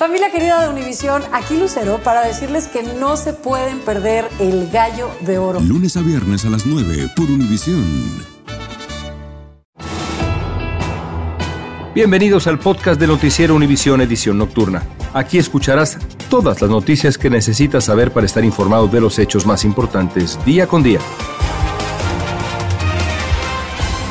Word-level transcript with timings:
Familia 0.00 0.30
querida 0.30 0.62
de 0.62 0.70
Univisión, 0.70 1.22
aquí 1.30 1.58
Lucero 1.58 2.00
para 2.02 2.22
decirles 2.22 2.68
que 2.68 2.82
no 2.82 3.18
se 3.18 3.34
pueden 3.34 3.80
perder 3.80 4.26
el 4.38 4.70
gallo 4.70 5.10
de 5.20 5.36
oro. 5.36 5.60
Lunes 5.60 5.94
a 5.98 6.00
viernes 6.00 6.46
a 6.46 6.48
las 6.48 6.64
9 6.64 7.10
por 7.14 7.26
Univisión. 7.26 7.84
Bienvenidos 11.94 12.46
al 12.46 12.58
podcast 12.58 12.98
de 12.98 13.08
Noticiero 13.08 13.54
Univisión 13.54 14.00
Edición 14.00 14.38
Nocturna. 14.38 14.82
Aquí 15.12 15.36
escucharás 15.36 15.98
todas 16.30 16.62
las 16.62 16.70
noticias 16.70 17.18
que 17.18 17.28
necesitas 17.28 17.84
saber 17.84 18.10
para 18.10 18.24
estar 18.24 18.42
informado 18.42 18.88
de 18.88 19.02
los 19.02 19.18
hechos 19.18 19.44
más 19.44 19.66
importantes 19.66 20.42
día 20.46 20.66
con 20.66 20.82
día. 20.82 21.00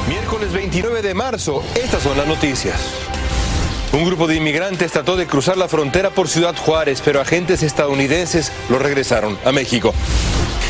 Miércoles 0.07 0.53
29 0.53 1.01
de 1.01 1.15
marzo, 1.15 1.63
estas 1.73 2.03
son 2.03 2.15
las 2.15 2.27
noticias. 2.27 3.08
Un 3.91 4.05
grupo 4.05 4.27
de 4.27 4.35
inmigrantes 4.35 4.91
trató 4.91 5.15
de 5.17 5.25
cruzar 5.25 5.57
la 5.57 5.67
frontera 5.67 6.11
por 6.11 6.27
Ciudad 6.27 6.55
Juárez, 6.55 7.01
pero 7.03 7.21
agentes 7.21 7.63
estadounidenses 7.63 8.51
lo 8.69 8.77
regresaron 8.77 9.39
a 9.43 9.51
México. 9.51 9.95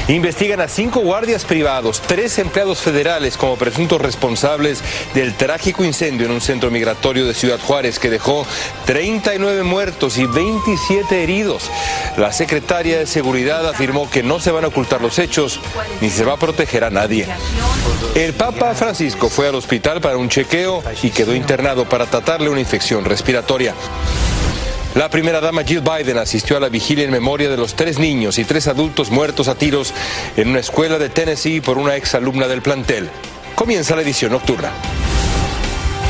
Investigan 0.10 0.60
a 0.60 0.68
cinco 0.68 1.02
guardias 1.02 1.46
privados, 1.46 2.02
tres 2.02 2.40
empleados 2.40 2.80
federales 2.80 3.38
como 3.38 3.58
presuntos 3.58 4.02
responsables 4.02 4.82
del 5.14 5.36
trágico 5.36 5.84
incendio 5.84 6.26
en 6.26 6.32
un 6.32 6.42
centro 6.42 6.72
migratorio 6.72 7.28
de 7.28 7.36
Ciudad 7.36 7.60
Juárez 7.60 8.00
que 8.00 8.10
dejó 8.10 8.44
39 8.86 9.62
muertos 9.62 10.18
y 10.18 10.26
27 10.26 11.22
heridos. 11.22 11.70
La 12.18 12.34
secretaria 12.34 12.98
de 12.98 13.06
Seguridad 13.06 13.70
afirmó 13.70 14.10
que 14.10 14.24
no 14.24 14.40
se 14.40 14.50
van 14.50 14.64
a 14.64 14.70
ocultar 14.70 15.00
los 15.00 15.20
hechos 15.20 15.60
ni 16.02 16.10
se 16.10 16.26
va 16.26 16.34
a 16.34 16.38
proteger 16.38 16.86
a 16.86 16.90
nadie. 16.90 17.28
El 18.16 18.34
Papa 18.34 18.74
Francisco 18.74 19.30
fue 19.30 19.48
al 19.48 19.56
hospital 19.56 20.02
para 20.02 20.18
un 20.18 20.28
chequeo 20.28 20.82
y 21.04 21.12
quedó 21.12 21.36
internado 21.36 21.88
para 21.88 22.08
tratarle 22.08 22.50
una 22.50 22.60
infección 22.60 23.06
respiratoria. 23.06 23.76
La 24.96 25.10
primera 25.10 25.40
dama 25.40 25.64
Jill 25.64 25.82
Biden 25.82 26.18
asistió 26.18 26.58
a 26.58 26.60
la 26.60 26.70
vigilia 26.70 27.06
en 27.06 27.12
memoria 27.12 27.50
de 27.50 27.58
los 27.58 27.76
tres 27.76 28.00
niños 28.00 28.40
y 28.40 28.44
tres 28.44 28.68
adultos 28.68 29.12
muertos 29.12 29.48
a 29.48 29.56
tiros 29.56 29.94
en 30.36 30.50
una 30.50 30.60
escuela 30.60 30.98
de 30.98 31.10
Tennessee 31.10 31.62
por 31.62 31.78
una 31.78 31.96
exalumna 31.96 32.48
del 32.48 32.64
plantel. 32.64 33.10
Comienza 33.54 33.96
la 33.96 34.02
edición 34.02 34.32
nocturna. 34.32 34.72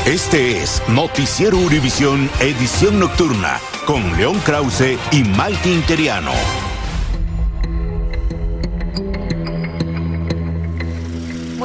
Este 0.06 0.62
es 0.62 0.82
Noticiero 0.88 1.58
Univisión 1.58 2.30
Edición 2.40 2.98
Nocturna 2.98 3.60
con 3.84 4.16
León 4.16 4.40
Krause 4.46 4.96
y 5.12 5.24
Malky 5.24 5.72
Interiano. 5.72 6.32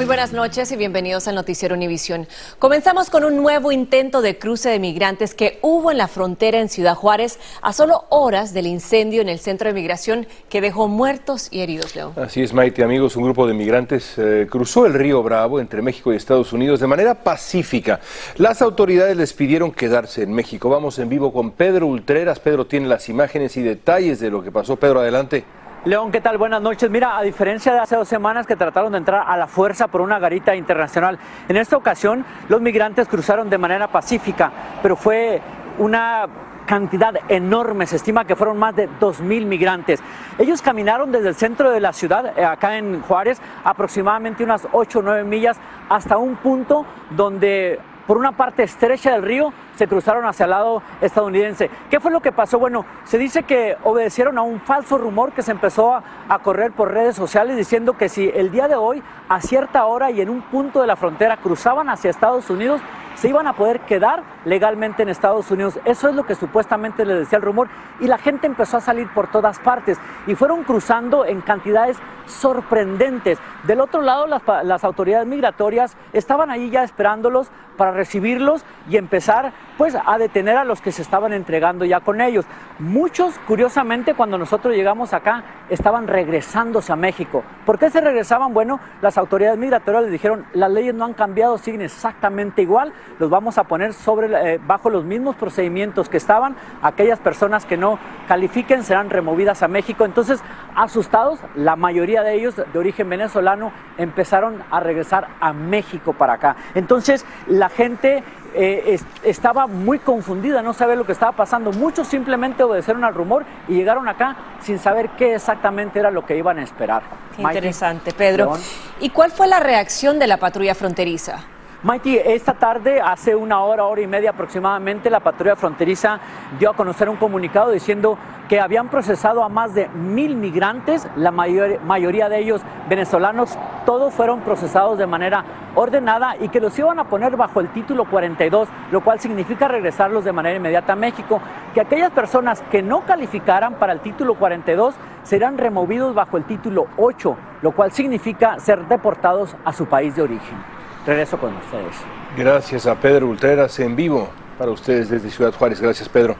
Buenas 0.06 0.34
noches 0.34 0.72
y 0.72 0.76
bienvenidos 0.76 1.28
al 1.28 1.34
Noticiero 1.34 1.74
Univisión. 1.74 2.28
Comenzamos 2.60 3.10
con 3.10 3.24
un 3.24 3.38
nuevo 3.38 3.72
intento 3.72 4.22
de 4.22 4.38
cruce 4.38 4.70
de 4.70 4.78
migrantes 4.78 5.34
que 5.34 5.58
hubo 5.64 5.90
en 5.90 5.98
la 5.98 6.08
frontera 6.08 6.60
en 6.60 6.70
Ciudad 6.70 6.94
Juárez 6.94 7.40
a 7.64 7.74
solo 7.74 8.06
horas 8.10 8.54
del 8.54 8.68
incendio 8.68 9.24
en 9.24 9.30
el 9.30 9.40
centro 9.40 9.68
de 9.68 9.74
migración 9.74 10.28
que 10.48 10.62
dejó 10.62 10.88
muertos 10.88 11.48
y 11.50 11.62
heridos, 11.62 11.96
León. 11.96 12.14
Así 12.18 12.44
es, 12.44 12.54
Maite, 12.54 12.84
amigos. 12.84 13.16
Un 13.16 13.24
grupo 13.24 13.48
de 13.48 13.56
migrantes 13.56 14.14
eh, 14.18 14.46
cruzó 14.48 14.86
el 14.86 14.94
río 14.94 15.24
Bravo 15.24 15.60
entre 15.60 15.82
México 15.82 16.14
y 16.14 16.18
Estados 16.18 16.54
Unidos 16.54 16.80
de 16.80 16.88
manera 16.88 17.24
pacífica. 17.24 18.00
Las 18.38 18.62
autoridades 18.62 19.18
les 19.18 19.34
pidieron 19.34 19.72
quedarse 19.72 20.22
en 20.22 20.34
México. 20.34 20.70
Vamos 20.70 21.00
en 21.00 21.10
vivo 21.10 21.34
con 21.34 21.50
Pedro 21.50 21.88
Ultreras. 21.88 22.40
Pedro 22.40 22.68
tiene 22.68 22.88
las 22.88 23.10
imágenes 23.10 23.58
y 23.58 23.64
detalles 23.64 24.20
de 24.20 24.30
lo 24.30 24.44
que 24.44 24.52
pasó. 24.52 24.76
Pedro, 24.76 25.00
adelante. 25.00 25.46
León, 25.86 26.12
¿qué 26.12 26.20
tal? 26.20 26.40
Buenas 26.40 26.64
noches. 26.64 26.90
Mira, 26.90 27.16
a 27.16 27.22
diferencia 27.22 27.72
de 27.72 27.78
hace 27.78 27.96
dos 27.96 28.08
semanas 28.08 28.48
que 28.48 28.56
trataron 28.56 28.94
de 28.94 28.98
entrar 28.98 29.24
a 29.28 29.38
la 29.38 29.46
fuerza 29.46 29.88
por 29.88 30.02
una 30.02 30.18
garita 30.18 30.56
internacional, 30.56 31.20
en 31.48 31.58
esta 31.58 31.78
ocasión 31.78 32.26
los 32.50 32.60
migrantes 32.60 33.08
cruzaron 33.08 33.52
de 33.52 33.60
manera 33.60 33.88
pacífica, 33.88 34.52
pero 34.82 34.96
fue 34.96 35.44
una 35.78 36.26
cantidad 36.66 37.14
enorme, 37.30 37.86
se 37.86 37.98
estima 37.98 38.26
que 38.26 38.36
fueron 38.36 38.58
más 38.58 38.76
de 38.76 38.90
2.000 39.00 39.46
migrantes. 39.46 40.02
Ellos 40.40 40.64
caminaron 40.64 41.12
desde 41.12 41.28
el 41.28 41.36
centro 41.36 41.70
de 41.70 41.80
la 41.80 41.94
ciudad, 41.94 42.36
eh, 42.36 42.44
acá 42.44 42.80
en 42.80 43.04
Juárez, 43.04 43.40
aproximadamente 43.64 44.44
unas 44.44 44.68
8 44.72 44.98
o 44.98 45.02
9 45.04 45.24
millas, 45.24 45.60
hasta 45.88 46.18
un 46.18 46.36
punto 46.38 46.88
donde 47.12 47.80
por 48.08 48.18
una 48.18 48.34
parte 48.34 48.64
estrecha 48.64 49.12
del 49.12 49.24
río 49.24 49.54
se 49.76 49.88
cruzaron 49.88 50.26
hacia 50.26 50.46
el 50.46 50.52
lado 50.52 50.82
estadounidense. 51.02 51.70
¿Qué 51.90 52.00
fue 52.00 52.12
lo 52.12 52.22
que 52.22 52.32
pasó? 52.32 52.60
Bueno, 52.60 52.86
se 53.04 53.18
dice 53.18 53.44
que 53.44 53.78
obedecieron 53.84 54.38
a 54.38 54.42
un 54.42 54.60
falso 54.62 54.98
rumor 54.98 55.32
que 55.34 55.42
se 55.42 55.52
empezó 55.52 55.94
a, 55.94 56.04
correr 56.44 56.72
por 56.72 56.92
redes 56.92 57.16
sociales 57.16 57.58
diciendo 57.58 57.98
que 57.98 58.10
si 58.10 58.30
el 58.30 58.52
día 58.52 58.68
de 58.68 58.76
hoy, 58.76 59.02
a 59.30 59.42
cierta 59.42 59.86
hora 59.86 60.12
y 60.12 60.22
en 60.22 60.30
un 60.30 60.42
punto 60.42 60.82
de 60.82 60.88
la 60.88 60.96
frontera, 60.96 61.38
cruzaban 61.38 61.90
hacia 61.90 62.10
Estados 62.10 62.50
Unidos, 62.50 62.82
se 63.16 63.30
iban 63.30 63.48
a 63.48 63.54
poder 63.54 63.80
quedar 63.82 64.24
legalmente 64.44 65.02
en 65.02 65.10
Estados 65.10 65.50
Unidos. 65.50 65.80
Eso 65.86 66.10
es 66.10 66.16
lo 66.16 66.26
que 66.26 66.36
supuestamente 66.36 67.06
le 67.06 67.16
decía 67.16 67.38
el 67.38 67.44
rumor 67.44 67.70
y 68.00 68.08
la 68.08 68.18
gente 68.18 68.48
empezó 68.48 68.78
a 68.78 68.82
salir 68.82 69.08
por 69.14 69.28
todas 69.28 69.60
partes 69.60 69.98
y 70.28 70.36
fueron 70.36 70.64
cruzando 70.64 71.26
en 71.26 71.42
cantidades 71.42 71.98
sorprendentes. 72.26 73.40
Del 73.64 73.82
otro 73.82 74.02
lado, 74.02 74.28
las, 74.28 74.42
las 74.64 74.84
autoridades 74.84 75.28
migratorias 75.28 75.96
estaban 76.14 76.52
ahí 76.52 76.70
ya 76.70 76.84
esperándolos 76.84 77.50
para 77.76 77.92
recibirlos 77.92 78.66
y 78.90 78.98
empezar 78.98 79.54
pues 79.78 79.96
a 79.96 80.18
detener 80.18 80.58
a 80.58 80.64
los 80.64 80.82
que 80.82 80.92
se 80.92 81.02
estaban 81.02 81.34
entregando 81.34 81.86
ya 81.86 82.00
con 82.00 82.22
ellos. 82.22 82.46
Muchos, 82.80 83.38
curiosamente, 83.48 84.14
cuando 84.14 84.38
nosotros 84.38 84.76
llegamos 84.76 85.14
acá, 85.14 85.44
estaban 85.70 86.08
regresándose 86.08 86.92
a 86.92 86.96
México. 86.96 87.44
¿Por 87.66 87.78
qué 87.80 87.90
se 87.90 88.02
regresaban? 88.02 88.54
Bueno, 88.54 88.80
las 89.02 89.18
autoridades 89.18 89.58
migratorias 89.58 90.04
les 90.04 90.12
dijeron, 90.12 90.46
las 90.54 90.72
leyes 90.72 90.94
no 90.94 91.06
han 91.06 91.14
cambiado, 91.14 91.58
siguen 91.58 91.82
exactamente 91.82 92.62
igual, 92.62 92.94
los 93.20 93.30
vamos 93.30 93.58
a 93.58 93.64
poner 93.64 93.94
sobre, 93.94 94.54
eh, 94.54 94.60
bajo 94.66 94.90
los 94.90 95.04
mismos 95.04 95.36
procedimientos 95.36 96.10
que 96.10 96.18
estaban, 96.18 96.56
aquellas 96.82 97.20
personas 97.20 97.66
que 97.66 97.78
no 97.78 98.00
califiquen 98.28 98.84
serán 98.84 99.10
removidas 99.10 99.64
a 99.64 99.68
México. 99.68 100.06
Entonces, 100.06 100.42
asustados, 100.76 101.40
la 101.56 101.76
mayoría 101.76 102.24
de 102.24 102.36
ellos 102.36 102.56
de 102.56 102.80
origen 102.80 103.10
venezolano 103.10 103.72
empezaron 103.98 104.64
a 104.72 104.80
regresar 104.80 105.28
a 105.40 105.54
México 105.54 106.14
para 106.14 106.34
acá. 106.34 106.56
Entonces, 106.74 107.26
la 107.48 107.65
gente 107.70 108.24
eh, 108.54 108.84
es, 108.94 109.06
estaba 109.24 109.68
muy 109.68 110.00
confundida, 110.00 110.62
no 110.62 110.74
sabía 110.74 110.96
lo 110.96 111.06
que 111.06 111.12
estaba 111.12 111.34
pasando. 111.34 111.72
Muchos 111.72 112.08
simplemente 112.08 112.64
obedecieron 112.64 113.04
al 113.04 113.14
rumor 113.14 113.46
y 113.68 113.74
llegaron 113.74 114.08
acá 114.08 114.36
sin 114.62 114.80
saber 114.80 115.10
qué 115.18 115.36
exactamente 115.36 116.00
era 116.00 116.12
lo 116.12 116.26
que 116.26 116.38
iban 116.38 116.60
a 116.60 116.64
esperar. 116.64 117.04
Qué 117.36 117.42
interesante, 117.42 118.14
Pedro. 118.14 118.54
¿Y 119.00 119.10
cuál 119.10 119.32
fue 119.32 119.48
la 119.48 119.60
reacción 119.60 120.20
de 120.20 120.28
la 120.28 120.38
patrulla 120.38 120.74
fronteriza? 120.74 121.44
Mikey, 121.86 122.20
esta 122.26 122.56
tarde, 122.56 123.00
hace 123.00 123.36
una 123.36 123.60
hora, 123.60 123.84
hora 123.84 124.02
y 124.02 124.08
media 124.08 124.32
aproximadamente, 124.32 125.12
la 125.12 125.20
patrulla 125.20 125.56
fronteriza 125.56 126.20
dio 126.58 126.72
a 126.72 126.74
conocer 126.74 127.08
un 127.10 127.18
comunicado 127.18 127.70
diciendo 127.70 128.18
que 128.50 128.60
habían 128.60 128.88
procesado 128.88 129.44
a 129.44 129.50
más 129.50 129.76
de 129.76 129.88
mil 129.90 130.36
migrantes, 130.36 131.08
la 131.16 131.30
mayor, 131.30 131.80
mayoría 131.82 132.28
de 132.28 132.40
ellos 132.40 132.64
venezolanos, 132.90 133.56
todos 133.86 134.16
fueron 134.16 134.40
procesados 134.40 134.98
de 134.98 135.06
manera 135.06 135.46
ordenada 135.76 136.36
y 136.40 136.50
que 136.50 136.60
los 136.60 136.78
iban 136.80 136.98
a 136.98 137.04
poner 137.04 137.38
bajo 137.38 137.60
el 137.60 137.70
título 137.70 138.06
42, 138.06 138.68
lo 138.90 139.02
cual 139.02 139.20
significa 139.20 139.68
regresarlos 139.68 140.26
de 140.26 140.32
manera 140.32 140.58
inmediata 140.58 140.94
a 140.94 140.96
México, 140.96 141.40
que 141.76 141.82
aquellas 141.82 142.10
personas 142.10 142.64
que 142.72 142.82
no 142.82 143.02
calificaran 143.02 143.76
para 143.76 143.94
el 143.94 144.00
título 144.00 144.34
42 144.34 144.96
serán 145.22 145.60
removidos 145.60 146.16
bajo 146.16 146.38
el 146.38 146.46
título 146.46 146.88
8, 146.98 147.38
lo 147.62 147.74
cual 147.74 147.92
significa 147.92 148.60
ser 148.60 148.88
deportados 148.88 149.56
a 149.64 149.72
su 149.72 149.86
país 149.86 150.16
de 150.16 150.24
origen. 150.24 150.75
Regreso 151.06 151.38
con 151.38 151.56
ustedes. 151.56 151.96
Gracias 152.36 152.88
a 152.88 152.96
Pedro 152.96 153.28
Ultreras 153.28 153.80
en 153.80 153.96
vivo 153.96 154.30
para 154.58 154.72
ustedes 154.72 155.10
desde 155.10 155.30
Ciudad 155.30 155.54
Juárez. 155.54 155.80
Gracias, 155.80 156.10
Pedro. 156.10 156.36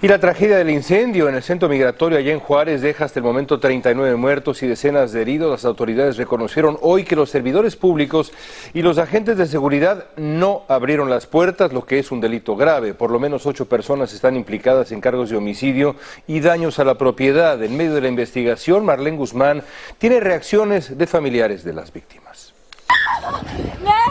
Y 0.00 0.08
la 0.08 0.18
tragedia 0.18 0.58
del 0.58 0.70
incendio 0.70 1.28
en 1.28 1.34
el 1.34 1.42
centro 1.42 1.68
migratorio 1.68 2.18
allá 2.18 2.32
en 2.32 2.40
Juárez 2.40 2.82
deja 2.82 3.06
hasta 3.06 3.18
el 3.18 3.24
momento 3.24 3.60
39 3.60 4.16
muertos 4.16 4.62
y 4.62 4.66
decenas 4.66 5.12
de 5.12 5.22
heridos. 5.22 5.50
Las 5.50 5.64
autoridades 5.64 6.16
reconocieron 6.16 6.78
hoy 6.82 7.04
que 7.04 7.16
los 7.16 7.30
servidores 7.30 7.76
públicos 7.76 8.32
y 8.74 8.82
los 8.82 8.98
agentes 8.98 9.38
de 9.38 9.46
seguridad 9.46 10.04
no 10.16 10.62
abrieron 10.68 11.08
las 11.08 11.26
puertas, 11.26 11.72
lo 11.72 11.86
que 11.86 11.98
es 11.98 12.10
un 12.10 12.20
delito 12.20 12.56
grave. 12.56 12.94
Por 12.94 13.10
lo 13.10 13.18
menos 13.18 13.46
ocho 13.46 13.66
personas 13.66 14.12
están 14.12 14.36
implicadas 14.36 14.92
en 14.92 15.00
cargos 15.00 15.30
de 15.30 15.36
homicidio 15.36 15.96
y 16.26 16.40
daños 16.40 16.78
a 16.78 16.84
la 16.84 16.96
propiedad. 16.96 17.62
En 17.62 17.76
medio 17.76 17.94
de 17.94 18.02
la 18.02 18.08
investigación, 18.08 18.84
Marlene 18.84 19.16
Guzmán 19.16 19.62
tiene 19.98 20.20
reacciones 20.20 20.96
de 20.96 21.06
familiares 21.06 21.64
de 21.64 21.72
las 21.72 21.92
víctimas. 21.92 22.52
¡Negro, 23.82 24.05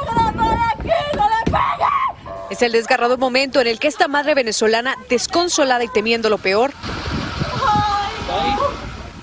¡No 0.85 1.29
le! 1.29 1.45
Es 2.49 2.61
el 2.61 2.71
desgarrador 2.71 3.17
momento 3.17 3.59
en 3.59 3.67
el 3.67 3.79
que 3.79 3.87
esta 3.87 4.07
madre 4.07 4.35
venezolana, 4.35 4.95
desconsolada 5.09 5.83
y 5.83 5.87
temiendo 5.87 6.29
lo 6.29 6.37
peor, 6.37 6.71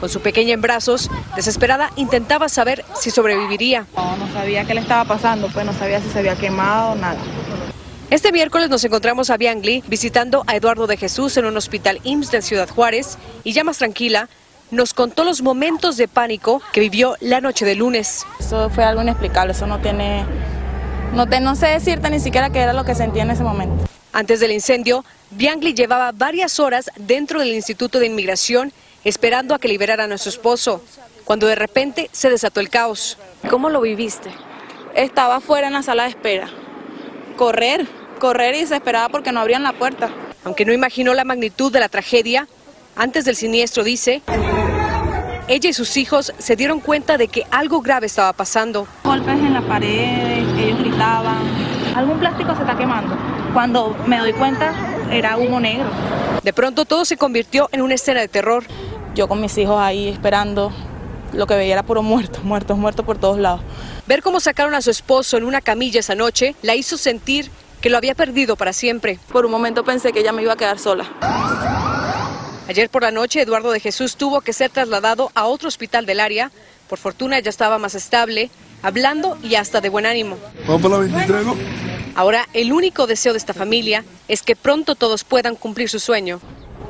con 0.01 0.09
su 0.09 0.21
pequeña 0.21 0.55
en 0.55 0.61
brazos, 0.61 1.09
desesperada, 1.37 1.91
intentaba 1.95 2.49
saber 2.49 2.85
si 2.99 3.13
sobreviviría. 3.13 3.87
No, 3.95 4.17
no 4.17 4.33
sabía 4.33 4.65
qué 4.65 4.75
le 4.75 4.81
estaba 4.81 5.05
pasando, 5.05 5.49
pues 5.49 5.65
no 5.65 5.73
sabía 5.73 6.01
si 6.01 6.11
se 6.11 6.19
había 6.19 6.35
quemado, 6.35 6.97
nada. 6.97 7.19
Este 8.11 8.33
miércoles 8.33 8.69
nos 8.69 8.85
encontramos 8.85 9.31
a 9.31 9.37
Biangli 9.37 9.83
visitando 9.87 10.43
a 10.47 10.57
Eduardo 10.57 10.87
de 10.87 10.97
Jesús 10.97 11.37
en 11.37 11.47
un 11.47 11.57
hospital 11.57 12.01
IMSS 12.03 12.31
de 12.33 12.43
Ciudad 12.43 12.69
Juárez 12.69 13.17
y 13.45 13.53
ya 13.53 13.65
más 13.65 13.79
tranquila, 13.79 14.29
nos 14.73 14.93
contó 14.95 15.23
los 15.23 15.41
momentos 15.43 15.97
de 15.97 16.09
pánico 16.09 16.61
que 16.73 16.81
vivió 16.81 17.17
la 17.21 17.41
noche 17.41 17.65
de 17.65 17.75
lunes. 17.75 18.27
Eso 18.41 18.69
fue 18.71 18.85
algo 18.85 19.03
inexplicable, 19.03 19.53
eso 19.53 19.67
no 19.67 19.79
tiene, 19.79 20.27
no, 21.13 21.29
te, 21.29 21.41
no 21.41 21.55
sé 21.55 21.67
decirte 21.67 22.11
ni 22.11 22.21
siquiera 22.21 22.51
qué 22.51 22.61
era 22.61 22.73
lo 22.73 22.85
que 22.85 22.95
sentía 22.95 23.23
en 23.23 23.31
ese 23.31 23.43
momento. 23.43 23.85
Antes 24.13 24.41
del 24.41 24.53
incendio, 24.53 25.05
Biangli 25.31 25.75
llevaba 25.75 26.13
varias 26.13 26.61
horas 26.61 26.91
dentro 26.97 27.41
del 27.41 27.53
Instituto 27.53 27.99
de 27.99 28.07
Inmigración 28.07 28.73
esperando 29.05 29.55
a 29.55 29.59
que 29.59 29.69
liberaran 29.69 30.13
a 30.13 30.19
su 30.19 30.29
esposo, 30.29 30.83
cuando 31.25 31.47
de 31.47 31.55
repente 31.55 32.09
se 32.13 32.31
desató 32.31 32.61
el 32.61 32.69
caos. 32.69 33.19
¿Cómo 33.49 33.71
lo 33.71 33.81
viviste? 33.81 34.31
Estaba 34.95 35.41
fuera 35.41 35.69
en 35.69 35.73
la 35.73 35.83
sala 35.83 36.05
de 36.05 36.11
espera. 36.11 36.49
Correr, 37.37 37.87
correr 38.19 38.55
y 38.55 38.61
desesperada 38.61 39.09
porque 39.09 39.33
no 39.33 39.41
abrían 39.41 39.63
la 39.63 39.73
puerta. 39.73 40.11
Aunque 40.45 40.65
no 40.65 40.73
imaginó 40.73 41.15
la 41.15 41.25
magnitud 41.25 41.73
de 41.73 41.81
la 41.81 41.89
tragedia, 41.89 42.49
antes 42.95 43.25
del 43.25 43.37
siniestro 43.37 43.85
dice, 43.85 44.23
ella 45.49 45.71
y 45.71 45.73
sus 45.73 45.97
hijos 45.97 46.33
se 46.39 46.57
dieron 46.57 46.81
cuenta 46.81 47.17
de 47.17 47.29
que 47.29 47.47
algo 47.51 47.81
grave 47.81 48.07
estaba 48.07 48.33
pasando. 48.33 48.87
Golpes 49.03 49.35
en 49.35 49.55
la 49.55 49.63
pared, 49.63 50.45
algún 51.03 52.19
plástico 52.19 52.55
se 52.55 52.63
está 52.63 52.77
quemando. 52.77 53.17
Cuando 53.53 53.97
me 54.07 54.19
doy 54.19 54.33
cuenta, 54.33 54.73
era 55.11 55.37
humo 55.37 55.61
negro. 55.61 55.89
De 56.43 56.53
pronto 56.53 56.85
todo 56.85 57.05
se 57.05 57.17
convirtió 57.17 57.69
en 57.73 57.83
una 57.83 57.95
escena 57.95 58.21
de 58.21 58.29
terror. 58.29 58.65
Yo 59.15 59.29
con 59.29 59.41
mis 59.41 59.57
hijos 59.59 59.79
ahí 59.79 60.09
esperando, 60.09 60.73
lo 61.33 61.47
que 61.47 61.55
veía 61.55 61.75
era 61.75 61.83
puro 61.83 62.03
muertos, 62.03 62.43
muertos, 62.45 62.79
muertos 62.79 63.05
por 63.05 63.19
todos 63.19 63.39
lados. 63.39 63.61
Ver 64.07 64.23
cómo 64.23 64.41
sacaron 64.41 64.75
a 64.75 64.83
su 64.83 64.91
esposo 64.91 65.37
en 65.37 65.45
una 65.45 65.61
camilla 65.61 66.01
esa 66.01 66.15
noche 66.15 66.55
la 66.63 66.75
hizo 66.75 66.97
sentir 66.97 67.51
que 67.81 67.91
lo 67.91 67.97
había 67.97 68.15
perdido 68.15 68.57
para 68.57 68.73
siempre. 68.73 69.19
Por 69.31 69.45
un 69.45 69.51
momento 69.51 69.85
pensé 69.85 70.13
que 70.13 70.21
ella 70.21 70.33
me 70.33 70.43
iba 70.43 70.53
a 70.53 70.57
quedar 70.57 70.79
sola. 70.79 71.05
Ayer 72.69 72.89
por 72.89 73.03
la 73.03 73.11
noche, 73.11 73.43
Eduardo 73.43 73.73
de 73.73 73.81
Jesús 73.81 74.17
tuvo 74.17 74.41
que 74.41 74.53
ser 74.53 74.71
trasladado 74.71 75.31
a 75.35 75.45
otro 75.47 75.69
hospital 75.69 76.07
del 76.07 76.21
área. 76.21 76.53
Por 76.89 76.99
fortuna 76.99 77.41
ya 77.41 77.51
estaba 77.51 77.79
más 77.79 77.95
estable, 77.95 78.51
hablando 78.83 79.39
y 79.43 79.55
hasta 79.55 79.81
de 79.81 79.89
buen 79.89 80.07
ánimo. 80.07 80.37
Vamos 80.67 80.83
para 80.83 80.95
la 80.95 81.01
23, 81.01 81.47
¿no? 81.47 81.57
Ahora, 82.15 82.47
el 82.53 82.73
único 82.73 83.07
deseo 83.07 83.33
de 83.33 83.39
esta 83.39 83.55
familia 83.55 84.05
es 84.29 84.43
que 84.43 84.55
pronto 84.55 84.95
todos 84.95 85.25
puedan 85.25 85.57
cumplir 85.57 85.89
su 85.89 85.99
sueño. 85.99 86.41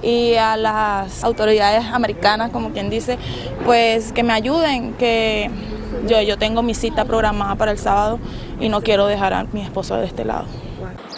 Y 0.03 0.35
a 0.35 0.57
las 0.57 1.23
autoridades 1.23 1.85
americanas, 1.85 2.51
como 2.51 2.71
quien 2.73 2.91
dice, 2.91 3.19
pues 3.65 4.13
que 4.13 4.25
me 4.25 4.33
ayuden, 4.33 4.95
que 4.95 5.49
yo, 6.09 6.21
yo 6.23 6.37
tengo 6.39 6.63
mi 6.63 6.75
cita 6.75 7.05
programada 7.05 7.55
para 7.55 7.71
el 7.71 7.79
sábado 7.79 8.19
y 8.59 8.69
no 8.69 8.81
quiero 8.81 9.07
dejar 9.07 9.33
a 9.33 9.45
mi 9.45 9.63
esposo 9.63 9.95
de 9.97 10.07
este 10.07 10.25
lado. 10.25 10.47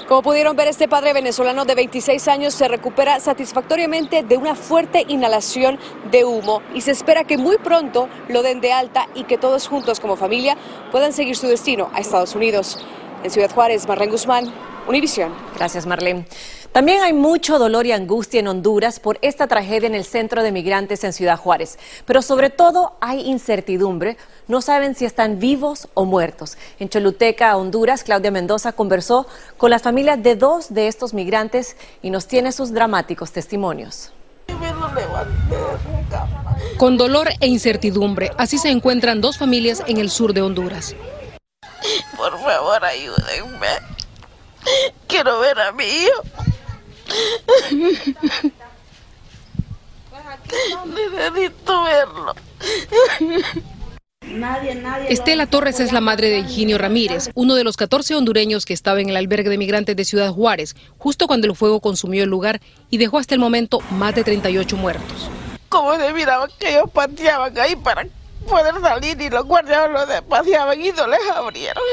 Como 0.08 0.20
pudieron 0.20 0.54
ver, 0.54 0.68
este 0.68 0.86
padre 0.86 1.14
venezolano 1.14 1.64
de 1.64 1.74
26 1.74 2.28
años 2.28 2.52
se 2.52 2.68
recupera 2.68 3.20
satisfactoriamente 3.20 4.22
de 4.22 4.36
una 4.36 4.54
fuerte 4.54 5.06
inhalación 5.08 5.78
de 6.10 6.26
humo 6.26 6.60
y 6.74 6.82
se 6.82 6.90
espera 6.90 7.24
que 7.24 7.38
muy 7.38 7.56
pronto 7.56 8.10
lo 8.28 8.42
den 8.42 8.60
de 8.60 8.70
alta 8.70 9.08
y 9.14 9.24
que 9.24 9.38
todos 9.38 9.66
juntos 9.66 10.00
como 10.00 10.16
familia 10.16 10.58
puedan 10.92 11.14
seguir 11.14 11.36
su 11.36 11.46
destino 11.46 11.90
a 11.94 12.00
Estados 12.00 12.34
Unidos. 12.34 12.84
En 13.22 13.30
Ciudad 13.30 13.50
Juárez, 13.50 13.88
Marlene 13.88 14.12
Guzmán, 14.12 14.52
Univisión. 14.86 15.34
Gracias, 15.56 15.86
Marlene. 15.86 16.26
También 16.74 17.04
hay 17.04 17.12
mucho 17.12 17.60
dolor 17.60 17.86
y 17.86 17.92
angustia 17.92 18.40
en 18.40 18.48
Honduras 18.48 18.98
por 18.98 19.20
esta 19.22 19.46
tragedia 19.46 19.86
en 19.86 19.94
el 19.94 20.04
centro 20.04 20.42
de 20.42 20.50
migrantes 20.50 21.04
en 21.04 21.12
Ciudad 21.12 21.38
Juárez. 21.38 21.78
Pero 22.04 22.20
sobre 22.20 22.50
todo 22.50 22.96
hay 23.00 23.20
incertidumbre. 23.20 24.16
No 24.48 24.60
saben 24.60 24.96
si 24.96 25.04
están 25.04 25.38
vivos 25.38 25.86
o 25.94 26.04
muertos. 26.04 26.58
En 26.80 26.88
Choluteca, 26.88 27.56
Honduras, 27.56 28.02
Claudia 28.02 28.32
Mendoza 28.32 28.72
conversó 28.72 29.28
con 29.56 29.70
las 29.70 29.82
familias 29.82 30.20
de 30.20 30.34
dos 30.34 30.74
de 30.74 30.88
estos 30.88 31.14
migrantes 31.14 31.76
y 32.02 32.10
nos 32.10 32.26
tiene 32.26 32.50
sus 32.50 32.72
dramáticos 32.72 33.30
testimonios. 33.30 34.10
Con 36.76 36.96
dolor 36.96 37.28
e 37.38 37.46
incertidumbre, 37.46 38.32
así 38.36 38.58
se 38.58 38.70
encuentran 38.70 39.20
dos 39.20 39.38
familias 39.38 39.80
en 39.86 39.98
el 39.98 40.10
sur 40.10 40.34
de 40.34 40.42
Honduras. 40.42 40.96
Por 42.16 42.36
favor, 42.40 42.84
ayúdenme. 42.84 43.68
Quiero 45.06 45.38
ver 45.38 45.60
a 45.60 45.70
mi 45.70 45.84
hijo. 45.84 46.43
Necesito 50.86 51.82
verlo. 51.84 52.34
Estela 55.08 55.46
Torres 55.46 55.80
es 55.80 55.92
la 55.92 56.00
madre 56.00 56.30
de 56.30 56.40
Higinio 56.40 56.78
Ramírez, 56.78 57.30
uno 57.34 57.54
de 57.54 57.64
los 57.64 57.76
14 57.76 58.14
hondureños 58.14 58.64
que 58.64 58.72
estaba 58.72 59.00
en 59.00 59.10
el 59.10 59.16
albergue 59.16 59.50
de 59.50 59.58
migrantes 59.58 59.96
de 59.96 60.04
Ciudad 60.04 60.32
Juárez, 60.32 60.74
justo 60.98 61.26
cuando 61.26 61.46
el 61.46 61.54
fuego 61.54 61.80
consumió 61.80 62.24
el 62.24 62.30
lugar 62.30 62.60
y 62.90 62.98
dejó 62.98 63.18
hasta 63.18 63.34
el 63.34 63.40
momento 63.40 63.80
más 63.90 64.14
de 64.14 64.24
38 64.24 64.76
muertos. 64.76 65.28
Como 65.68 65.94
se 65.96 66.12
miraba 66.12 66.48
que 66.58 66.70
ellos 66.70 66.90
pateaban 66.92 67.56
ahí 67.58 67.76
para 67.76 68.06
poder 68.48 68.74
salir 68.80 69.20
y 69.20 69.28
los 69.28 69.44
guardias 69.44 69.90
los 69.90 70.08
paseaban 70.22 70.80
y 70.80 70.90
no 70.92 71.06
les 71.06 71.30
abrieron. 71.30 71.82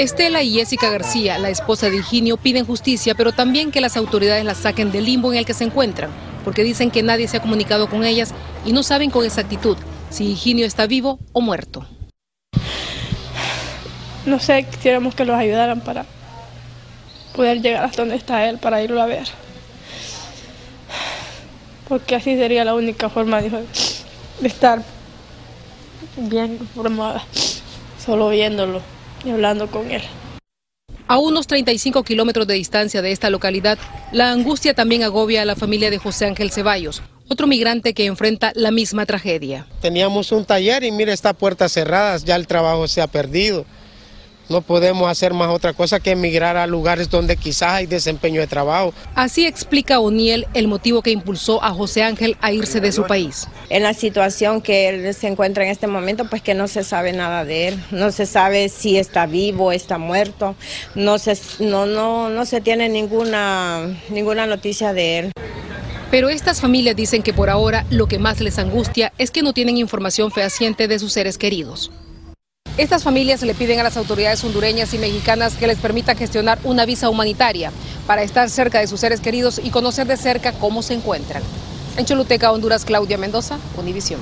Estela 0.00 0.42
y 0.42 0.54
Jessica 0.54 0.88
García, 0.88 1.36
la 1.36 1.50
esposa 1.50 1.90
de 1.90 1.98
Higinio, 1.98 2.38
piden 2.38 2.64
justicia, 2.64 3.14
pero 3.14 3.32
también 3.32 3.70
que 3.70 3.82
las 3.82 3.98
autoridades 3.98 4.46
las 4.46 4.56
saquen 4.56 4.90
del 4.90 5.04
limbo 5.04 5.30
en 5.30 5.36
el 5.36 5.44
que 5.44 5.52
se 5.52 5.64
encuentran, 5.64 6.08
porque 6.42 6.64
dicen 6.64 6.90
que 6.90 7.02
nadie 7.02 7.28
se 7.28 7.36
ha 7.36 7.42
comunicado 7.42 7.86
con 7.90 8.02
ellas 8.04 8.32
y 8.64 8.72
no 8.72 8.82
saben 8.82 9.10
con 9.10 9.26
exactitud 9.26 9.76
si 10.08 10.30
Higinio 10.30 10.64
está 10.64 10.86
vivo 10.86 11.18
o 11.34 11.42
muerto. 11.42 11.86
No 14.24 14.40
sé, 14.40 14.62
quisiéramos 14.62 15.14
que 15.14 15.26
los 15.26 15.36
ayudaran 15.36 15.82
para 15.82 16.06
poder 17.36 17.60
llegar 17.60 17.84
hasta 17.84 18.00
donde 18.00 18.16
está 18.16 18.48
él, 18.48 18.56
para 18.56 18.82
irlo 18.82 19.02
a 19.02 19.06
ver. 19.06 19.28
Porque 21.90 22.14
así 22.14 22.36
sería 22.36 22.64
la 22.64 22.72
única 22.72 23.10
forma 23.10 23.42
de 23.42 23.66
estar 24.44 24.82
bien 26.16 26.58
formada, 26.74 27.22
solo 28.02 28.30
viéndolo 28.30 28.80
y 29.24 29.30
hablando 29.30 29.70
con 29.70 29.90
él. 29.90 30.02
A 31.06 31.18
unos 31.18 31.48
35 31.48 32.04
kilómetros 32.04 32.46
de 32.46 32.54
distancia 32.54 33.02
de 33.02 33.10
esta 33.10 33.30
localidad, 33.30 33.78
la 34.12 34.30
angustia 34.30 34.74
también 34.74 35.02
agobia 35.02 35.42
a 35.42 35.44
la 35.44 35.56
familia 35.56 35.90
de 35.90 35.98
José 35.98 36.26
Ángel 36.26 36.52
Ceballos, 36.52 37.02
otro 37.28 37.48
migrante 37.48 37.94
que 37.94 38.06
enfrenta 38.06 38.52
la 38.54 38.70
misma 38.70 39.06
tragedia. 39.06 39.66
Teníamos 39.80 40.30
un 40.30 40.44
taller 40.44 40.84
y 40.84 40.92
mire, 40.92 41.12
está 41.12 41.32
puertas 41.32 41.72
cerradas, 41.72 42.24
ya 42.24 42.36
el 42.36 42.46
trabajo 42.46 42.86
se 42.86 43.02
ha 43.02 43.08
perdido. 43.08 43.64
No 44.50 44.62
podemos 44.62 45.08
hacer 45.08 45.32
más 45.32 45.48
otra 45.48 45.72
cosa 45.74 46.00
que 46.00 46.10
emigrar 46.10 46.56
a 46.56 46.66
lugares 46.66 47.08
donde 47.08 47.36
quizás 47.36 47.74
hay 47.74 47.86
desempeño 47.86 48.40
de 48.40 48.48
trabajo. 48.48 48.92
Así 49.14 49.46
explica 49.46 50.00
O'Neill 50.00 50.48
el 50.54 50.66
motivo 50.66 51.02
que 51.02 51.12
impulsó 51.12 51.62
a 51.62 51.70
José 51.70 52.02
Ángel 52.02 52.36
a 52.40 52.50
irse 52.50 52.80
de 52.80 52.90
su 52.90 53.06
país. 53.06 53.46
En 53.68 53.84
la 53.84 53.94
situación 53.94 54.60
que 54.60 54.88
él 54.88 55.14
se 55.14 55.28
encuentra 55.28 55.62
en 55.62 55.70
este 55.70 55.86
momento, 55.86 56.28
pues 56.28 56.42
que 56.42 56.54
no 56.54 56.66
se 56.66 56.82
sabe 56.82 57.12
nada 57.12 57.44
de 57.44 57.68
él. 57.68 57.84
No 57.92 58.10
se 58.10 58.26
sabe 58.26 58.68
si 58.68 58.98
está 58.98 59.26
vivo, 59.26 59.70
está 59.70 59.98
muerto. 59.98 60.56
No 60.96 61.18
se, 61.18 61.38
no, 61.60 61.86
no, 61.86 62.28
no 62.28 62.44
se 62.44 62.60
tiene 62.60 62.88
ninguna, 62.88 63.86
ninguna 64.08 64.46
noticia 64.46 64.92
de 64.92 65.18
él. 65.20 65.32
Pero 66.10 66.28
estas 66.28 66.60
familias 66.60 66.96
dicen 66.96 67.22
que 67.22 67.32
por 67.32 67.50
ahora 67.50 67.86
lo 67.88 68.08
que 68.08 68.18
más 68.18 68.40
les 68.40 68.58
angustia 68.58 69.12
es 69.16 69.30
que 69.30 69.42
no 69.42 69.52
tienen 69.52 69.76
información 69.76 70.32
fehaciente 70.32 70.88
de 70.88 70.98
sus 70.98 71.12
seres 71.12 71.38
queridos. 71.38 71.92
Estas 72.80 73.04
familias 73.04 73.42
le 73.42 73.52
piden 73.52 73.78
a 73.78 73.82
las 73.82 73.98
autoridades 73.98 74.42
hondureñas 74.42 74.94
y 74.94 74.98
mexicanas 74.98 75.54
que 75.54 75.66
les 75.66 75.76
permitan 75.76 76.16
gestionar 76.16 76.58
una 76.64 76.86
visa 76.86 77.10
humanitaria 77.10 77.72
para 78.06 78.22
estar 78.22 78.48
cerca 78.48 78.80
de 78.80 78.86
sus 78.86 79.00
seres 79.00 79.20
queridos 79.20 79.60
y 79.62 79.68
conocer 79.68 80.06
de 80.06 80.16
cerca 80.16 80.52
cómo 80.52 80.82
se 80.82 80.94
encuentran. 80.94 81.42
En 81.98 82.06
Choluteca, 82.06 82.50
Honduras, 82.50 82.86
Claudia 82.86 83.18
Mendoza, 83.18 83.58
Univisión. 83.76 84.18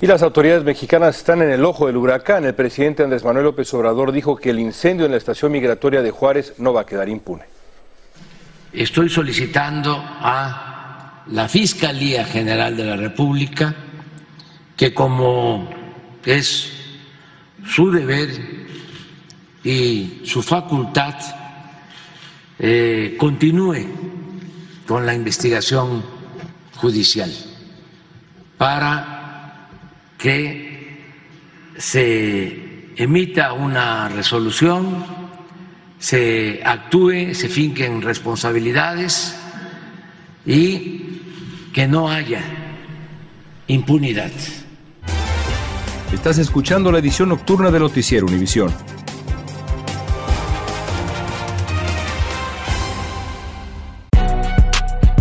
Y 0.00 0.06
las 0.06 0.22
autoridades 0.22 0.62
mexicanas 0.62 1.16
están 1.16 1.42
en 1.42 1.50
el 1.50 1.64
ojo 1.64 1.88
del 1.88 1.96
huracán. 1.96 2.44
El 2.44 2.54
presidente 2.54 3.02
Andrés 3.02 3.24
Manuel 3.24 3.46
López 3.46 3.74
Obrador 3.74 4.12
dijo 4.12 4.36
que 4.36 4.50
el 4.50 4.60
incendio 4.60 5.04
en 5.06 5.10
la 5.10 5.18
estación 5.18 5.50
migratoria 5.50 6.02
de 6.02 6.12
Juárez 6.12 6.54
no 6.58 6.72
va 6.72 6.82
a 6.82 6.86
quedar 6.86 7.08
impune. 7.08 7.42
Estoy 8.72 9.08
solicitando 9.08 10.00
a 10.00 11.24
la 11.26 11.48
Fiscalía 11.48 12.24
General 12.26 12.76
de 12.76 12.84
la 12.84 12.94
República 12.94 13.74
que 14.76 14.94
como 14.94 15.68
es 16.24 16.81
su 17.66 17.90
deber 17.90 18.30
y 19.64 20.20
su 20.24 20.42
facultad 20.42 21.14
eh, 22.58 23.16
continúe 23.18 23.86
con 24.86 25.06
la 25.06 25.14
investigación 25.14 26.02
judicial 26.76 27.32
para 28.58 29.68
que 30.18 31.02
se 31.76 32.92
emita 32.96 33.52
una 33.52 34.08
resolución, 34.08 35.04
se 35.98 36.60
actúe, 36.64 37.34
se 37.34 37.48
finquen 37.48 38.02
responsabilidades 38.02 39.36
y 40.44 41.20
que 41.72 41.88
no 41.88 42.08
haya 42.08 42.42
impunidad. 43.66 44.30
Estás 46.12 46.36
escuchando 46.36 46.92
la 46.92 46.98
edición 46.98 47.30
nocturna 47.30 47.70
de 47.70 47.80
Noticiero 47.80 48.26
Univisión. 48.26 48.70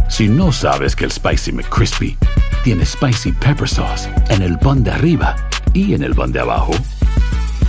Si 0.09 0.27
no 0.27 0.51
sabes 0.51 0.95
que 0.95 1.05
el 1.05 1.11
Spicy 1.11 1.53
McCrispy 1.53 2.17
tiene 2.63 2.85
Spicy 2.85 3.31
Pepper 3.31 3.67
Sauce 3.67 4.09
en 4.29 4.41
el 4.41 4.59
pan 4.59 4.83
de 4.83 4.91
arriba 4.91 5.35
y 5.73 5.93
en 5.93 6.03
el 6.03 6.13
pan 6.13 6.33
de 6.33 6.41
abajo, 6.41 6.73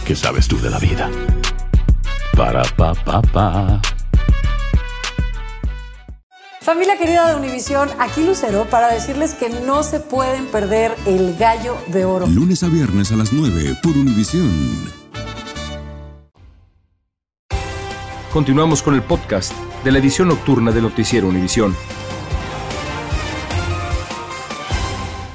¿qué 0.04 0.16
sabes 0.16 0.48
tú 0.48 0.60
de 0.60 0.68
la 0.68 0.78
vida? 0.78 1.08
Para, 2.36 2.62
pa, 2.76 2.92
pa, 2.92 3.22
pa. 3.22 3.80
Familia 6.62 6.96
querida 6.96 7.28
de 7.28 7.34
Univisión, 7.34 7.90
aquí 7.98 8.24
Lucero 8.24 8.66
para 8.70 8.86
decirles 8.86 9.34
que 9.34 9.48
no 9.48 9.82
se 9.82 9.98
pueden 9.98 10.46
perder 10.46 10.94
el 11.06 11.36
gallo 11.36 11.76
de 11.88 12.04
oro. 12.04 12.28
Lunes 12.28 12.62
a 12.62 12.68
viernes 12.68 13.10
a 13.10 13.16
las 13.16 13.32
9 13.32 13.78
por 13.82 13.96
Univisión. 13.96 14.48
Continuamos 18.32 18.80
con 18.80 18.94
el 18.94 19.02
podcast 19.02 19.52
de 19.82 19.90
la 19.90 19.98
edición 19.98 20.28
nocturna 20.28 20.70
de 20.70 20.82
Noticiero 20.82 21.26
Univisión. 21.26 21.74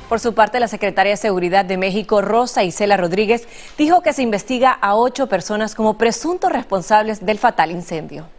Por 0.07 0.22
su 0.22 0.34
parte, 0.34 0.62
la 0.62 0.69
secretaria 0.69 1.12
de 1.12 1.17
Seguridad 1.17 1.65
de 1.65 1.75
México, 1.75 2.22
Rosa 2.22 2.63
Isela 2.63 2.96
Rodríguez, 2.96 3.50
dijo 3.77 4.01
que 4.01 4.13
se 4.13 4.24
investiga 4.24 4.72
a 4.72 4.96
ocho 4.96 5.27
personas 5.27 5.75
como 5.75 5.98
presuntos 5.98 6.53
responsables 6.53 7.25
del 7.25 7.38
fatal 7.38 7.72
incendio. 7.72 8.29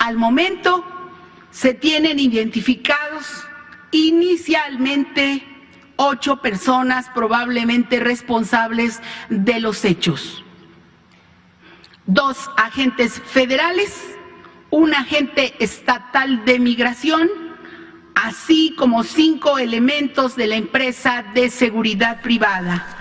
Al 0.00 0.16
momento 0.16 0.84
se 1.56 1.72
tienen 1.72 2.18
identificados 2.18 3.46
inicialmente 3.90 5.42
ocho 5.96 6.42
personas 6.42 7.08
probablemente 7.14 7.98
responsables 7.98 9.00
de 9.30 9.60
los 9.60 9.82
hechos. 9.86 10.44
Dos 12.04 12.50
agentes 12.58 13.22
federales, 13.24 13.98
un 14.68 14.92
agente 14.92 15.54
estatal 15.58 16.44
de 16.44 16.58
migración, 16.58 17.30
así 18.14 18.74
como 18.76 19.02
cinco 19.02 19.56
elementos 19.56 20.36
de 20.36 20.48
la 20.48 20.56
empresa 20.56 21.24
de 21.32 21.48
seguridad 21.48 22.20
privada. 22.20 22.95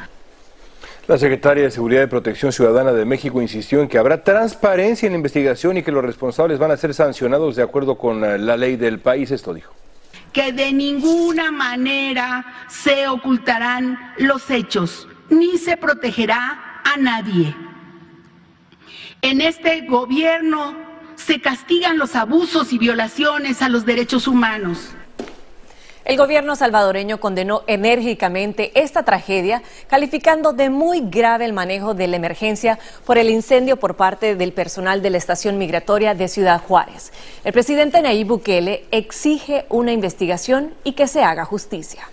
La 1.07 1.19
secretaria 1.19 1.65
de 1.65 1.69
Seguridad 1.69 2.01
y 2.01 2.07
Protección 2.07 2.51
Ciudadana 2.51 2.91
de 2.91 3.05
México 3.05 3.39
insistió 3.39 3.79
en 3.79 3.87
que 3.87 3.99
habrá 3.99 4.23
transparencia 4.23 5.05
en 5.05 5.13
la 5.13 5.17
investigación 5.17 5.77
y 5.77 5.83
que 5.83 5.91
los 5.91 6.03
responsables 6.03 6.57
van 6.57 6.71
a 6.71 6.77
ser 6.77 6.95
sancionados 6.95 7.55
de 7.55 7.61
acuerdo 7.61 7.95
con 7.95 8.23
eh, 8.23 8.39
la 8.39 8.57
ley 8.57 8.75
del 8.75 8.99
país. 8.99 9.29
Esto 9.29 9.53
dijo. 9.53 9.71
Que 10.33 10.51
de 10.51 10.73
ninguna 10.73 11.51
manera 11.51 12.43
se 12.67 13.07
ocultarán 13.07 14.15
los 14.17 14.49
hechos, 14.49 15.07
ni 15.29 15.59
se 15.59 15.77
protegerá 15.77 16.81
a 16.83 16.97
nadie. 16.97 17.55
En 19.21 19.41
este 19.41 19.81
gobierno 19.81 20.75
se 21.13 21.39
castigan 21.39 21.99
los 21.99 22.15
abusos 22.15 22.73
y 22.73 22.79
violaciones 22.79 23.61
a 23.61 23.69
los 23.69 23.85
derechos 23.85 24.27
humanos. 24.27 24.95
El 26.05 26.17
gobierno 26.17 26.55
salvadoreño 26.55 27.19
condenó 27.19 27.63
enérgicamente 27.65 28.71
esta 28.75 29.01
tragedia, 29.01 29.63
calificando 29.87 30.53
de 30.53 30.69
muy 30.69 31.01
grave 31.01 31.45
el 31.45 31.53
manejo 31.53 31.95
de 31.95 32.07
la 32.07 32.15
emergencia 32.15 32.77
por 33.05 33.17
el 33.17 33.27
incendio 33.31 33.77
por 33.77 33.95
parte 33.95 34.35
del 34.35 34.53
personal 34.53 35.01
de 35.01 35.09
la 35.09 35.17
estación 35.17 35.57
migratoria 35.57 36.13
de 36.13 36.27
Ciudad 36.27 36.61
Juárez. 36.61 37.11
El 37.43 37.53
presidente 37.53 38.03
Nayib 38.03 38.27
Bukele 38.27 38.85
exige 38.91 39.65
una 39.69 39.93
investigación 39.93 40.75
y 40.83 40.91
que 40.91 41.07
se 41.07 41.23
haga 41.23 41.43
justicia. 41.43 42.07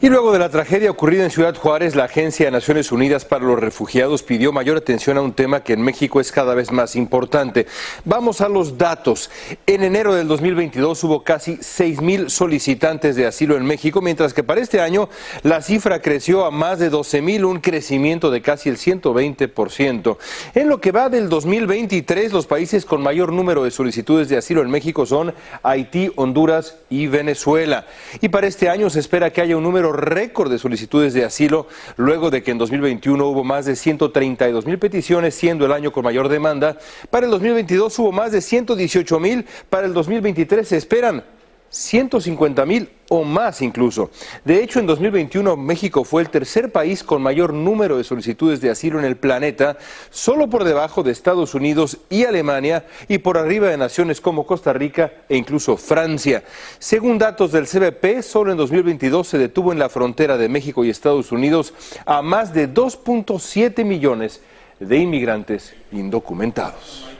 Y 0.00 0.10
luego 0.10 0.30
de 0.30 0.38
la 0.38 0.48
tragedia 0.48 0.92
ocurrida 0.92 1.24
en 1.24 1.30
Ciudad 1.32 1.56
Juárez, 1.56 1.96
la 1.96 2.04
Agencia 2.04 2.46
de 2.46 2.52
Naciones 2.52 2.92
Unidas 2.92 3.24
para 3.24 3.44
los 3.44 3.58
Refugiados 3.58 4.22
pidió 4.22 4.52
mayor 4.52 4.76
atención 4.76 5.18
a 5.18 5.22
un 5.22 5.32
tema 5.32 5.64
que 5.64 5.72
en 5.72 5.82
México 5.82 6.20
es 6.20 6.30
cada 6.30 6.54
vez 6.54 6.70
más 6.70 6.94
importante. 6.94 7.66
Vamos 8.04 8.40
a 8.40 8.48
los 8.48 8.78
datos. 8.78 9.28
En 9.66 9.82
enero 9.82 10.14
del 10.14 10.28
2022 10.28 11.02
hubo 11.02 11.24
casi 11.24 11.58
6 11.60 12.00
mil 12.00 12.30
solicitantes 12.30 13.16
de 13.16 13.26
asilo 13.26 13.56
en 13.56 13.66
México, 13.66 14.00
mientras 14.00 14.34
que 14.34 14.44
para 14.44 14.60
este 14.60 14.80
año 14.80 15.08
la 15.42 15.62
cifra 15.62 16.00
creció 16.00 16.44
a 16.44 16.52
más 16.52 16.78
de 16.78 16.90
12 16.90 17.20
mil, 17.20 17.44
un 17.44 17.58
crecimiento 17.58 18.30
de 18.30 18.40
casi 18.40 18.68
el 18.68 18.76
120%. 18.76 20.16
En 20.54 20.68
lo 20.68 20.80
que 20.80 20.92
va 20.92 21.08
del 21.08 21.28
2023, 21.28 22.32
los 22.32 22.46
países 22.46 22.84
con 22.84 23.02
mayor 23.02 23.32
número 23.32 23.64
de 23.64 23.72
solicitudes 23.72 24.28
de 24.28 24.36
asilo 24.36 24.62
en 24.62 24.70
México 24.70 25.06
son 25.06 25.34
Haití, 25.64 26.12
Honduras 26.14 26.76
y 26.88 27.08
Venezuela. 27.08 27.84
Y 28.20 28.28
para 28.28 28.46
este 28.46 28.68
año 28.68 28.90
se 28.90 29.00
espera 29.00 29.32
que 29.32 29.40
haya 29.40 29.56
un 29.56 29.64
número 29.64 29.87
récord 29.92 30.50
de 30.50 30.58
solicitudes 30.58 31.14
de 31.14 31.24
asilo 31.24 31.66
luego 31.96 32.30
de 32.30 32.42
que 32.42 32.50
en 32.50 32.58
2021 32.58 33.26
hubo 33.26 33.44
más 33.44 33.66
de 33.66 33.76
132 33.76 34.66
mil 34.66 34.78
peticiones, 34.78 35.34
siendo 35.34 35.66
el 35.66 35.72
año 35.72 35.92
con 35.92 36.04
mayor 36.04 36.28
demanda. 36.28 36.78
Para 37.10 37.26
el 37.26 37.32
2022 37.32 37.98
hubo 37.98 38.12
más 38.12 38.32
de 38.32 38.40
118 38.40 39.20
mil, 39.20 39.46
para 39.70 39.86
el 39.86 39.94
2023 39.94 40.66
se 40.66 40.76
esperan 40.76 41.24
150 41.70 42.64
mil 42.66 42.88
o 43.10 43.24
más 43.24 43.62
incluso. 43.62 44.10
De 44.44 44.62
hecho, 44.62 44.80
en 44.80 44.86
2021 44.86 45.56
México 45.56 46.04
fue 46.04 46.22
el 46.22 46.30
tercer 46.30 46.70
país 46.72 47.02
con 47.02 47.22
mayor 47.22 47.52
número 47.52 47.96
de 47.96 48.04
solicitudes 48.04 48.60
de 48.60 48.70
asilo 48.70 48.98
en 48.98 49.04
el 49.04 49.16
planeta, 49.16 49.78
solo 50.10 50.48
por 50.48 50.64
debajo 50.64 51.02
de 51.02 51.12
Estados 51.12 51.54
Unidos 51.54 51.98
y 52.10 52.24
Alemania 52.24 52.84
y 53.08 53.18
por 53.18 53.38
arriba 53.38 53.68
de 53.68 53.76
naciones 53.76 54.20
como 54.20 54.46
Costa 54.46 54.72
Rica 54.72 55.12
e 55.28 55.36
incluso 55.36 55.76
Francia. 55.76 56.44
Según 56.78 57.18
datos 57.18 57.52
del 57.52 57.66
CBP, 57.66 58.22
solo 58.22 58.52
en 58.52 58.58
2022 58.58 59.26
se 59.26 59.38
detuvo 59.38 59.72
en 59.72 59.78
la 59.78 59.88
frontera 59.88 60.36
de 60.36 60.48
México 60.48 60.84
y 60.84 60.90
Estados 60.90 61.32
Unidos 61.32 61.74
a 62.04 62.22
más 62.22 62.52
de 62.52 62.72
2.7 62.72 63.84
millones 63.84 64.40
de 64.80 64.98
inmigrantes 64.98 65.74
indocumentados. 65.92 67.17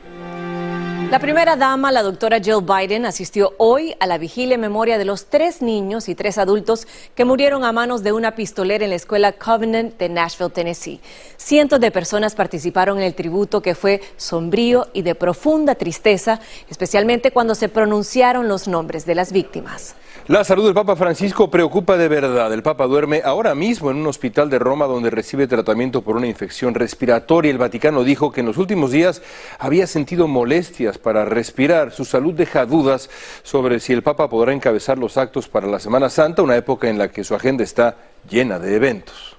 La 1.10 1.20
primera 1.20 1.56
dama, 1.56 1.90
la 1.90 2.02
doctora 2.02 2.38
Jill 2.38 2.60
Biden, 2.60 3.06
asistió 3.06 3.54
hoy 3.56 3.94
a 3.98 4.06
la 4.06 4.18
vigilia 4.18 4.56
en 4.56 4.60
memoria 4.60 4.98
de 4.98 5.06
los 5.06 5.24
tres 5.30 5.62
niños 5.62 6.06
y 6.10 6.14
tres 6.14 6.36
adultos 6.36 6.86
que 7.14 7.24
murieron 7.24 7.64
a 7.64 7.72
manos 7.72 8.02
de 8.02 8.12
una 8.12 8.34
pistolera 8.34 8.84
en 8.84 8.90
la 8.90 8.96
escuela 8.96 9.32
Covenant 9.32 9.96
de 9.96 10.10
Nashville, 10.10 10.50
Tennessee. 10.50 11.00
Cientos 11.38 11.80
de 11.80 11.90
personas 11.90 12.34
participaron 12.34 12.98
en 12.98 13.04
el 13.04 13.14
tributo 13.14 13.62
que 13.62 13.74
fue 13.74 14.02
sombrío 14.18 14.88
y 14.92 15.00
de 15.00 15.14
profunda 15.14 15.76
tristeza, 15.76 16.40
especialmente 16.68 17.30
cuando 17.30 17.54
se 17.54 17.70
pronunciaron 17.70 18.46
los 18.46 18.68
nombres 18.68 19.06
de 19.06 19.14
las 19.14 19.32
víctimas. 19.32 19.94
La 20.26 20.44
salud 20.44 20.66
del 20.66 20.74
Papa 20.74 20.94
Francisco 20.94 21.50
preocupa 21.50 21.96
de 21.96 22.06
verdad. 22.06 22.52
El 22.52 22.62
Papa 22.62 22.86
duerme 22.86 23.22
ahora 23.24 23.54
mismo 23.54 23.90
en 23.90 23.96
un 23.96 24.06
hospital 24.08 24.50
de 24.50 24.58
Roma 24.58 24.84
donde 24.84 25.08
recibe 25.08 25.46
tratamiento 25.46 26.02
por 26.02 26.16
una 26.16 26.26
infección 26.26 26.74
respiratoria. 26.74 27.50
El 27.50 27.56
Vaticano 27.56 28.04
dijo 28.04 28.30
que 28.30 28.40
en 28.40 28.46
los 28.46 28.58
últimos 28.58 28.90
días 28.90 29.22
había 29.58 29.86
sentido 29.86 30.28
molestias 30.28 30.97
para 30.98 31.24
respirar. 31.24 31.92
Su 31.92 32.04
salud 32.04 32.34
deja 32.34 32.66
dudas 32.66 33.08
sobre 33.42 33.80
si 33.80 33.92
el 33.92 34.02
Papa 34.02 34.28
podrá 34.28 34.52
encabezar 34.52 34.98
los 34.98 35.16
actos 35.16 35.48
para 35.48 35.66
la 35.66 35.80
Semana 35.80 36.10
Santa, 36.10 36.42
una 36.42 36.56
época 36.56 36.88
en 36.88 36.98
la 36.98 37.08
que 37.08 37.24
su 37.24 37.34
agenda 37.34 37.64
está 37.64 37.96
llena 38.28 38.58
de 38.58 38.76
eventos. 38.76 39.37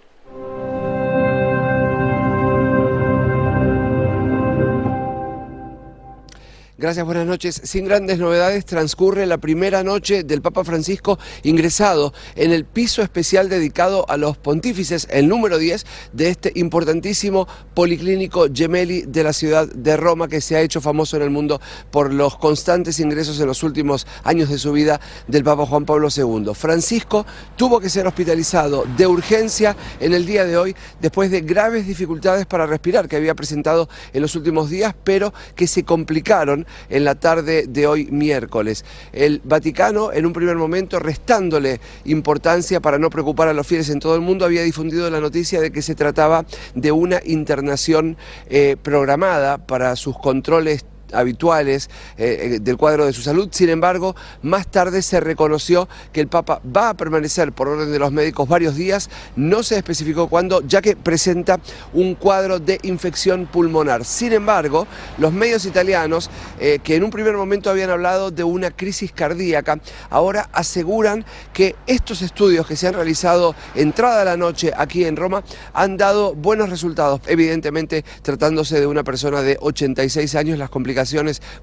Gracias, 6.79 7.05
buenas 7.05 7.27
noches. 7.27 7.59
Sin 7.65 7.83
grandes 7.83 8.19
novedades, 8.19 8.65
transcurre 8.65 9.25
la 9.25 9.37
primera 9.37 9.83
noche 9.83 10.23
del 10.23 10.41
Papa 10.41 10.63
Francisco 10.63 11.19
ingresado 11.43 12.13
en 12.37 12.53
el 12.53 12.63
piso 12.63 13.01
especial 13.01 13.49
dedicado 13.49 14.05
a 14.09 14.15
los 14.15 14.37
pontífices, 14.37 15.05
el 15.11 15.27
número 15.27 15.57
10 15.57 15.85
de 16.13 16.29
este 16.29 16.53
importantísimo 16.55 17.49
policlínico 17.73 18.47
Gemelli 18.53 19.01
de 19.01 19.25
la 19.25 19.33
ciudad 19.33 19.67
de 19.67 19.97
Roma, 19.97 20.29
que 20.29 20.39
se 20.39 20.55
ha 20.55 20.61
hecho 20.61 20.79
famoso 20.79 21.17
en 21.17 21.23
el 21.23 21.31
mundo 21.31 21.59
por 21.91 22.13
los 22.13 22.37
constantes 22.37 23.01
ingresos 23.01 23.41
en 23.41 23.47
los 23.47 23.61
últimos 23.61 24.07
años 24.23 24.47
de 24.47 24.57
su 24.57 24.71
vida 24.71 25.01
del 25.27 25.43
Papa 25.43 25.65
Juan 25.65 25.83
Pablo 25.83 26.07
II. 26.15 26.53
Francisco 26.53 27.25
tuvo 27.57 27.81
que 27.81 27.89
ser 27.89 28.07
hospitalizado 28.07 28.85
de 28.95 29.05
urgencia 29.05 29.75
en 29.99 30.13
el 30.13 30.25
día 30.25 30.45
de 30.45 30.55
hoy 30.55 30.73
después 31.01 31.29
de 31.29 31.41
graves 31.41 31.85
dificultades 31.85 32.45
para 32.45 32.65
respirar 32.65 33.09
que 33.09 33.17
había 33.17 33.35
presentado 33.35 33.89
en 34.13 34.21
los 34.21 34.33
últimos 34.37 34.69
días, 34.69 34.95
pero 35.03 35.33
que 35.55 35.67
se 35.67 35.83
complicaron 35.83 36.68
en 36.89 37.03
la 37.03 37.15
tarde 37.15 37.65
de 37.67 37.87
hoy 37.87 38.07
miércoles. 38.11 38.85
El 39.11 39.41
Vaticano, 39.43 40.11
en 40.11 40.25
un 40.25 40.33
primer 40.33 40.55
momento, 40.55 40.99
restándole 40.99 41.79
importancia 42.05 42.79
para 42.79 42.97
no 42.97 43.09
preocupar 43.09 43.47
a 43.47 43.53
los 43.53 43.67
fieles 43.67 43.89
en 43.89 43.99
todo 43.99 44.15
el 44.15 44.21
mundo, 44.21 44.45
había 44.45 44.63
difundido 44.63 45.09
la 45.09 45.19
noticia 45.19 45.61
de 45.61 45.71
que 45.71 45.81
se 45.81 45.95
trataba 45.95 46.45
de 46.75 46.91
una 46.91 47.19
internación 47.25 48.17
eh, 48.49 48.75
programada 48.81 49.57
para 49.65 49.95
sus 49.95 50.17
controles 50.17 50.85
habituales 51.13 51.89
eh, 52.17 52.53
eh, 52.55 52.59
del 52.59 52.77
cuadro 52.77 53.05
de 53.05 53.13
su 53.13 53.21
salud. 53.21 53.49
Sin 53.51 53.69
embargo, 53.69 54.15
más 54.41 54.67
tarde 54.67 55.01
se 55.01 55.19
reconoció 55.19 55.87
que 56.11 56.21
el 56.21 56.27
Papa 56.27 56.61
va 56.75 56.89
a 56.89 56.93
permanecer 56.93 57.51
por 57.51 57.67
orden 57.67 57.91
de 57.91 57.99
los 57.99 58.11
médicos 58.11 58.47
varios 58.47 58.75
días. 58.75 59.09
No 59.35 59.63
se 59.63 59.77
especificó 59.77 60.27
cuándo, 60.27 60.61
ya 60.61 60.81
que 60.81 60.95
presenta 60.95 61.59
un 61.93 62.15
cuadro 62.15 62.59
de 62.59 62.79
infección 62.83 63.47
pulmonar. 63.47 64.05
Sin 64.05 64.33
embargo, 64.33 64.87
los 65.17 65.33
medios 65.33 65.65
italianos, 65.65 66.29
eh, 66.59 66.79
que 66.83 66.95
en 66.95 67.03
un 67.03 67.09
primer 67.09 67.35
momento 67.35 67.69
habían 67.69 67.89
hablado 67.89 68.31
de 68.31 68.43
una 68.43 68.71
crisis 68.71 69.11
cardíaca, 69.11 69.79
ahora 70.09 70.49
aseguran 70.53 71.25
que 71.53 71.75
estos 71.87 72.21
estudios 72.21 72.67
que 72.67 72.75
se 72.75 72.87
han 72.87 72.93
realizado 72.93 73.55
entrada 73.75 74.23
la 74.23 74.37
noche 74.37 74.71
aquí 74.75 75.05
en 75.05 75.15
Roma 75.15 75.43
han 75.73 75.97
dado 75.97 76.35
buenos 76.35 76.69
resultados. 76.69 77.21
Evidentemente, 77.27 78.03
tratándose 78.21 78.79
de 78.79 78.87
una 78.87 79.03
persona 79.03 79.41
de 79.41 79.57
86 79.59 80.35
años, 80.35 80.57
las 80.57 80.69
complicaciones 80.69 80.98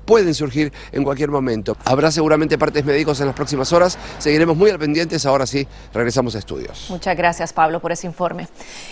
pueden 0.05 0.35
surgir 0.35 0.73
en 0.93 1.05
cualquier 1.05 1.31
momento. 1.31 1.77
Habrá 1.85 2.11
seguramente 2.11 2.59
partes 2.59 2.85
médicos 2.85 3.21
en 3.21 3.27
las 3.27 3.35
próximas 3.35 3.73
horas. 3.73 3.99
Seguiremos 4.19 4.57
muy 4.57 4.71
al 4.71 4.79
pendientes. 4.79 5.27
Ahora 5.27 5.47
sí, 5.47 5.67
regresamos 5.93 6.35
a 6.35 6.39
estudios. 6.39 6.87
Muchas 6.91 7.17
gracias, 7.17 7.53
Pablo, 7.53 7.81
por 7.81 7.93
ese 7.93 8.07
informe. 8.07 8.49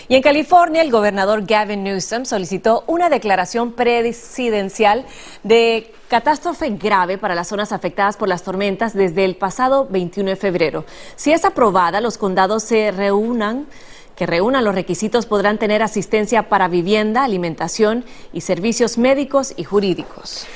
Y 0.07 0.15
en 0.15 0.21
California, 0.21 0.81
el 0.81 0.91
gobernador 0.91 1.45
Gavin 1.45 1.83
Newsom 1.83 2.25
solicitó 2.25 2.83
una 2.87 3.09
declaración 3.09 3.73
presidencial 3.73 5.05
de 5.43 5.93
catástrofe 6.09 6.69
grave 6.69 7.17
para 7.17 7.35
las 7.35 7.47
zonas 7.47 7.71
afectadas 7.71 8.17
por 8.17 8.29
las 8.29 8.43
tormentas 8.43 8.93
desde 8.93 9.25
el 9.25 9.35
pasado 9.35 9.87
21 9.89 10.31
de 10.31 10.35
febrero. 10.35 10.85
Si 11.15 11.31
es 11.31 11.45
aprobada, 11.45 12.01
los 12.01 12.17
condados 12.17 12.63
se 12.63 12.91
reúnan 12.91 13.67
que 14.15 14.25
reúnan 14.25 14.63
los 14.63 14.75
requisitos 14.75 15.25
podrán 15.25 15.57
tener 15.57 15.83
asistencia 15.83 16.49
para 16.49 16.67
vivienda, 16.67 17.23
alimentación 17.23 18.05
y 18.33 18.41
servicios 18.41 18.97
médicos 18.97 19.53
y 19.57 19.63
jurídicos. 19.63 20.47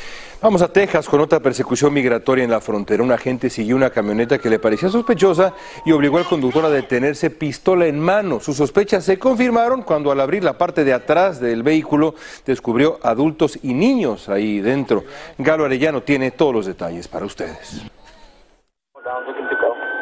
Vamos 0.41 0.61
a 0.61 0.71
Texas 0.71 1.09
con 1.09 1.19
otra 1.19 1.41
persecución 1.41 1.91
migratoria 1.91 2.45
en 2.45 2.49
la 2.49 2.61
frontera. 2.61 3.03
Un 3.03 3.11
agente 3.11 3.49
siguió 3.49 3.75
una 3.75 3.89
camioneta 3.89 4.37
que 4.37 4.49
le 4.49 4.57
parecía 4.57 4.87
sospechosa 4.87 5.53
y 5.85 5.91
obligó 5.91 6.17
al 6.17 6.23
conductor 6.23 6.63
a 6.63 6.69
detenerse 6.69 7.29
pistola 7.29 7.87
en 7.87 7.99
mano. 7.99 8.39
Sus 8.39 8.55
sospechas 8.55 9.03
se 9.03 9.19
confirmaron 9.19 9.81
cuando 9.81 10.13
al 10.13 10.21
abrir 10.21 10.45
la 10.45 10.57
parte 10.57 10.85
de 10.85 10.93
atrás 10.93 11.41
del 11.41 11.61
vehículo 11.61 12.15
descubrió 12.45 12.99
adultos 13.03 13.59
y 13.61 13.73
niños 13.73 14.29
ahí 14.29 14.61
dentro. 14.61 15.03
Galo 15.37 15.65
Arellano 15.65 16.03
tiene 16.03 16.31
todos 16.31 16.53
los 16.53 16.65
detalles 16.65 17.09
para 17.09 17.25
ustedes. 17.25 17.83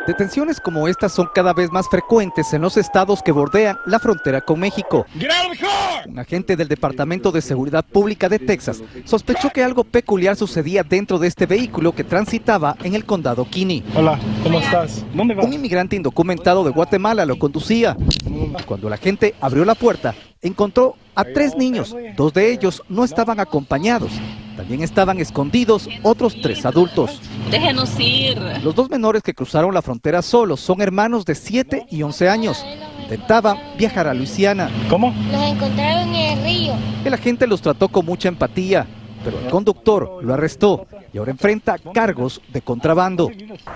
Detenciones 0.08 0.62
como 0.62 0.88
estas 0.88 1.12
son 1.12 1.28
cada 1.36 1.52
vez 1.52 1.70
más 1.70 1.90
frecuentes 1.90 2.54
en 2.54 2.62
los 2.62 2.78
estados 2.78 3.22
que 3.22 3.34
bordean 3.34 3.78
la 3.86 4.00
frontera 4.00 4.40
con 4.40 4.58
México. 4.58 5.06
Un 6.08 6.18
agente 6.18 6.56
del 6.56 6.70
Departamento 6.70 7.30
de 7.34 7.42
Seguridad 7.42 7.84
Pública 7.84 8.30
de 8.30 8.40
Texas 8.40 8.82
sospechó 9.04 9.50
que 9.50 9.66
algo 9.66 9.84
peculiar 9.84 10.38
sucedía 10.38 10.84
dentro 10.84 11.20
de 11.20 11.28
este 11.28 11.46
vehículo 11.46 11.92
que 11.92 12.06
transitaba 12.06 12.78
en 12.84 12.96
el 12.96 13.04
condado 13.04 13.50
Kinney. 13.50 13.84
Hola, 13.98 14.18
¿cómo 14.44 14.60
estás? 14.60 15.04
Un 15.14 15.52
inmigrante 15.52 15.98
indocumentado 15.98 16.64
de 16.64 16.72
Guatemala 16.72 17.26
lo 17.26 17.38
conducía. 17.38 17.98
Cuando 18.66 18.90
la 18.90 18.96
gente 18.96 19.36
abrió 19.42 19.66
la 19.66 19.76
puerta, 19.76 20.16
encontró 20.42 20.96
a 21.16 21.26
tres 21.26 21.58
niños. 21.58 21.94
Dos 22.16 22.34
de 22.34 22.54
ellos 22.54 22.82
no 22.88 23.04
estaban 23.04 23.42
acompañados. 23.42 24.14
También 24.56 24.84
estaban 24.84 25.20
escondidos 25.20 25.90
otros 26.02 26.38
tres 26.42 26.66
adultos. 26.66 27.22
Déjenos 27.52 27.98
ir. 27.98 28.38
Los 28.62 28.76
dos 28.76 28.90
menores 28.90 29.24
que 29.24 29.34
cruzaron 29.34 29.74
la 29.74 29.82
frontera 29.82 30.22
solos 30.22 30.60
son 30.60 30.82
hermanos 30.82 31.26
de 31.26 31.34
7 31.34 31.88
y 31.90 32.04
11 32.04 32.30
años. 32.30 32.66
Intentaban 33.04 33.58
viajar 33.78 34.08
a 34.08 34.14
Luisiana. 34.14 34.70
¿Cómo? 34.90 35.14
Los 35.32 35.42
encontraron 35.44 36.14
en 36.14 36.38
el 36.38 36.44
río. 36.44 36.74
El 37.06 37.14
agente 37.14 37.48
los 37.48 37.62
trató 37.62 37.88
con 37.88 38.06
mucha 38.06 38.28
empatía, 38.28 38.86
pero 39.24 39.40
el 39.40 39.50
conductor 39.50 40.20
lo 40.22 40.34
arrestó 40.34 40.88
y 41.14 41.18
ahora 41.18 41.32
enfrenta 41.32 41.78
cargos 41.94 42.42
de 42.52 42.62
contrabando. 42.62 43.32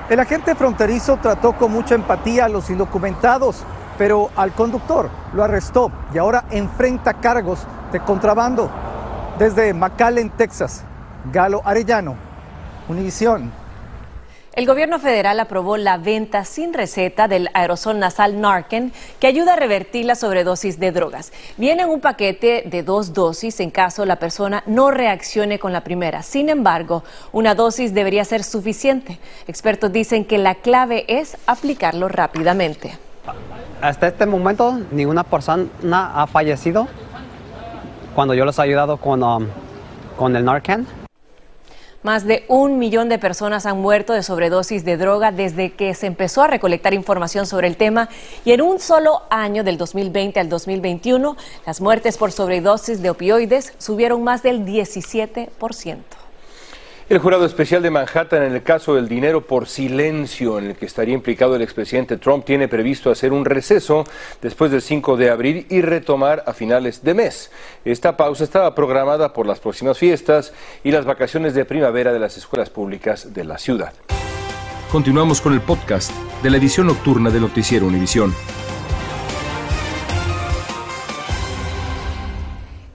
El 0.10 0.20
agente 0.20 0.54
fronterizo 0.54 1.18
trató 1.22 1.54
con 1.54 1.72
mucha 1.72 1.96
empatía 1.96 2.46
a 2.46 2.50
los 2.50 2.70
indocumentados, 2.70 3.64
pero 3.98 4.32
al 4.36 4.52
conductor 4.52 5.10
lo 5.34 5.46
arrestó 5.46 5.90
y 6.14 6.18
ahora 6.18 6.44
enfrenta 6.52 7.14
cargos 7.14 7.60
de 7.94 8.02
contrabando. 8.02 8.70
Desde 9.40 9.74
McAllen, 9.74 10.30
Texas, 10.32 10.84
Galo 11.32 11.62
Arellano, 11.64 12.16
Univisión. 12.90 13.61
El 14.54 14.66
gobierno 14.66 15.00
federal 15.00 15.40
aprobó 15.40 15.78
la 15.78 15.98
venta 15.98 16.44
sin 16.44 16.74
receta 16.74 17.30
del 17.30 17.50
aerosol 17.54 18.00
nasal 18.00 18.42
Narcan 18.42 18.92
que 19.22 19.28
ayuda 19.28 19.54
a 19.54 19.56
revertir 19.56 20.04
la 20.04 20.16
sobredosis 20.16 20.78
de 20.78 20.92
drogas. 20.92 21.32
Viene 21.56 21.84
en 21.84 21.90
un 21.90 22.02
paquete 22.02 22.64
de 22.66 22.84
dos 22.84 23.14
dosis 23.14 23.62
en 23.62 23.72
caso 23.72 24.06
la 24.06 24.18
persona 24.18 24.62
no 24.66 24.92
reaccione 24.92 25.58
con 25.58 25.72
la 25.72 25.86
primera. 25.86 26.22
Sin 26.22 26.50
embargo, 26.50 27.06
una 27.32 27.56
dosis 27.56 27.94
debería 27.94 28.26
ser 28.26 28.44
suficiente. 28.44 29.20
Expertos 29.48 29.90
dicen 29.94 30.26
que 30.26 30.38
la 30.38 30.56
clave 30.56 31.06
es 31.08 31.38
aplicarlo 31.48 32.10
rápidamente. 32.10 32.98
Hasta 33.82 34.08
este 34.08 34.26
momento, 34.26 34.82
ninguna 34.92 35.24
persona 35.24 35.70
ha 36.14 36.28
fallecido 36.28 36.90
cuando 38.14 38.34
yo 38.34 38.44
los 38.44 38.60
he 38.60 38.64
ayudado 38.64 38.98
con, 38.98 39.24
um, 39.24 39.48
con 40.18 40.36
el 40.36 40.44
Narcan. 40.44 41.01
Más 42.04 42.26
de 42.26 42.46
un 42.48 42.80
millón 42.80 43.10
de 43.10 43.20
personas 43.20 43.68
han 43.68 43.80
muerto 43.80 44.14
de 44.14 44.24
sobredosis 44.24 44.84
de 44.84 44.98
droga 44.98 45.32
desde 45.32 45.74
que 45.74 45.94
se 45.94 46.08
empezó 46.08 46.42
a 46.42 46.48
recolectar 46.48 46.96
información 46.96 47.46
sobre 47.46 47.68
el 47.68 47.78
tema 47.78 48.10
y 48.44 48.54
en 48.54 48.62
un 48.62 48.80
solo 48.80 49.22
año, 49.30 49.64
del 49.64 49.78
2020 49.78 50.40
al 50.40 50.50
2021, 50.50 51.38
las 51.64 51.80
muertes 51.80 52.18
por 52.18 52.32
sobredosis 52.32 53.04
de 53.04 53.12
opioides 53.12 53.74
subieron 53.78 54.24
más 54.24 54.42
del 54.42 54.66
17%. 54.66 56.21
El 57.10 57.20
jurado 57.20 57.46
especial 57.46 57.82
de 57.82 57.90
Manhattan 57.90 58.44
en 58.44 58.54
el 58.54 58.64
caso 58.64 58.96
del 58.96 59.10
dinero 59.10 59.46
por 59.46 59.68
silencio 59.68 60.58
en 60.58 60.68
el 60.68 60.76
que 60.76 60.86
estaría 60.86 61.14
implicado 61.14 61.56
el 61.56 61.62
expresidente 61.62 62.18
Trump 62.18 62.46
tiene 62.46 62.70
previsto 62.70 63.12
hacer 63.12 63.34
un 63.34 63.44
receso 63.44 64.06
después 64.42 64.72
del 64.72 64.82
5 64.82 65.18
de 65.18 65.30
abril 65.30 65.66
y 65.70 65.82
retomar 65.82 66.44
a 66.46 66.54
finales 66.54 67.04
de 67.04 67.14
mes. 67.14 67.52
Esta 67.84 68.16
pausa 68.16 68.46
estaba 68.46 68.74
programada 68.76 69.34
por 69.34 69.46
las 69.46 69.60
próximas 69.60 69.98
fiestas 69.98 70.54
y 70.84 70.92
las 70.92 71.06
vacaciones 71.06 71.54
de 71.54 71.66
primavera 71.66 72.14
de 72.14 72.20
las 72.20 72.38
escuelas 72.38 72.70
públicas 72.70 73.34
de 73.34 73.44
la 73.44 73.58
ciudad. 73.58 73.94
Continuamos 74.92 75.42
con 75.42 75.54
el 75.54 75.62
podcast 75.62 76.12
de 76.44 76.50
la 76.50 76.58
edición 76.58 76.88
nocturna 76.88 77.30
de 77.30 77.40
Noticiero 77.40 77.88
Univisión. 77.88 78.34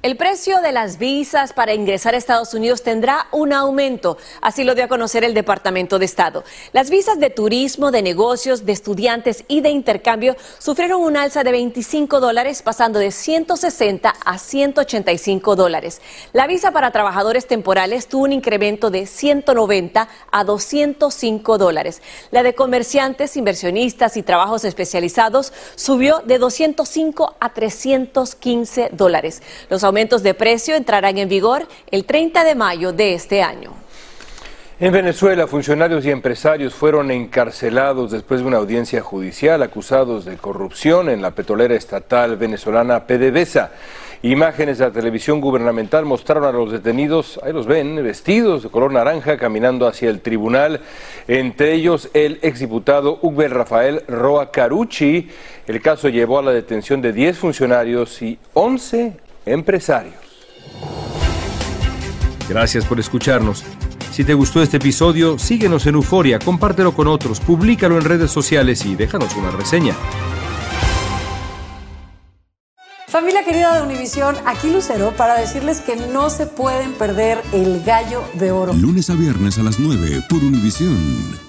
El 0.06 0.16
precio 0.16 0.60
de 0.60 0.70
las 0.70 0.98
visas 0.98 1.52
para 1.52 1.74
ingresar 1.74 2.14
a 2.14 2.16
Estados 2.16 2.54
Unidos 2.54 2.84
tendrá 2.84 3.26
un 3.32 3.52
aumento, 3.52 4.18
así 4.40 4.62
lo 4.62 4.76
dio 4.76 4.84
a 4.84 4.88
conocer 4.88 5.24
el 5.24 5.34
Departamento 5.34 5.98
de 5.98 6.04
Estado. 6.04 6.44
Las 6.72 6.90
visas 6.90 7.18
de 7.18 7.28
turismo, 7.28 7.90
de 7.90 8.02
negocios, 8.02 8.64
de 8.64 8.70
estudiantes 8.70 9.42
y 9.48 9.62
de 9.62 9.70
intercambio 9.70 10.36
sufrieron 10.60 11.02
un 11.02 11.16
alza 11.16 11.42
de 11.42 11.50
25 11.50 12.20
dólares, 12.20 12.62
pasando 12.62 13.00
de 13.00 13.10
160 13.10 14.14
a 14.24 14.38
185 14.38 15.56
dólares. 15.56 16.00
La 16.32 16.46
visa 16.46 16.70
para 16.70 16.92
trabajadores 16.92 17.48
temporales 17.48 18.06
tuvo 18.06 18.26
un 18.26 18.32
incremento 18.32 18.90
de 18.90 19.06
190 19.06 20.08
a 20.30 20.44
205 20.44 21.58
dólares. 21.58 22.00
La 22.30 22.44
de 22.44 22.54
comerciantes, 22.54 23.36
inversionistas 23.36 24.16
y 24.16 24.22
trabajos 24.22 24.64
especializados 24.64 25.52
subió 25.74 26.20
de 26.24 26.38
205 26.38 27.34
a 27.40 27.52
315 27.52 28.90
dólares. 28.92 29.42
Los 29.68 29.82
de 29.96 30.34
precio 30.34 30.76
entrarán 30.76 31.16
en 31.16 31.26
vigor 31.26 31.66
el 31.90 32.04
30 32.04 32.44
de 32.44 32.54
mayo 32.54 32.92
de 32.92 33.14
este 33.14 33.40
año. 33.40 33.72
En 34.78 34.92
Venezuela, 34.92 35.46
funcionarios 35.46 36.04
y 36.04 36.10
empresarios 36.10 36.74
fueron 36.74 37.10
encarcelados 37.10 38.10
después 38.10 38.42
de 38.42 38.46
una 38.46 38.58
audiencia 38.58 39.00
judicial 39.00 39.62
acusados 39.62 40.26
de 40.26 40.36
corrupción 40.36 41.08
en 41.08 41.22
la 41.22 41.30
petrolera 41.30 41.74
estatal 41.74 42.36
venezolana 42.36 43.06
PDVSA. 43.06 43.70
Imágenes 44.20 44.76
de 44.76 44.84
la 44.84 44.92
televisión 44.92 45.40
gubernamental 45.40 46.04
mostraron 46.04 46.44
a 46.44 46.52
los 46.52 46.72
detenidos, 46.72 47.40
ahí 47.42 47.54
los 47.54 47.66
ven, 47.66 47.96
vestidos 48.04 48.64
de 48.64 48.68
color 48.68 48.92
naranja, 48.92 49.38
caminando 49.38 49.86
hacia 49.86 50.10
el 50.10 50.20
tribunal, 50.20 50.82
entre 51.26 51.72
ellos 51.72 52.10
el 52.12 52.38
exdiputado 52.42 53.18
Ugbel 53.22 53.52
Rafael 53.52 54.02
Roa 54.08 54.50
Carucci. 54.50 55.30
El 55.66 55.80
caso 55.80 56.10
llevó 56.10 56.40
a 56.40 56.42
la 56.42 56.52
detención 56.52 57.00
de 57.00 57.14
10 57.14 57.38
funcionarios 57.38 58.20
y 58.20 58.38
11 58.52 59.25
empresarios. 59.46 60.14
Gracias 62.48 62.84
por 62.84 63.00
escucharnos. 63.00 63.64
Si 64.12 64.24
te 64.24 64.34
gustó 64.34 64.62
este 64.62 64.78
episodio, 64.78 65.38
síguenos 65.38 65.86
en 65.86 65.94
Euforia, 65.94 66.38
compártelo 66.38 66.94
con 66.94 67.06
otros, 67.06 67.40
públicalo 67.40 67.98
en 67.98 68.04
redes 68.04 68.30
sociales 68.30 68.84
y 68.86 68.94
déjanos 68.94 69.34
una 69.36 69.50
reseña. 69.50 69.94
Familia 73.08 73.44
querida 73.44 73.76
de 73.76 73.82
Univisión, 73.82 74.36
aquí 74.46 74.70
Lucero 74.70 75.12
para 75.16 75.38
decirles 75.38 75.80
que 75.80 75.96
no 75.96 76.28
se 76.28 76.46
pueden 76.46 76.92
perder 76.92 77.42
el 77.52 77.82
gallo 77.84 78.22
de 78.34 78.50
oro. 78.50 78.72
Lunes 78.72 79.10
a 79.10 79.14
viernes 79.14 79.58
a 79.58 79.62
las 79.62 79.78
9 79.78 80.22
por 80.28 80.42
Univisión. 80.42 81.45